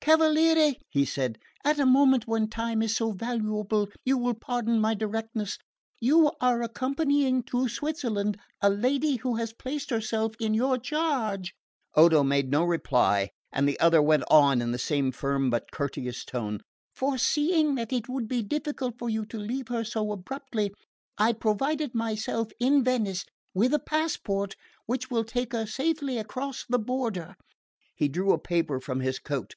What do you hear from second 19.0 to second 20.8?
you to leave her so abruptly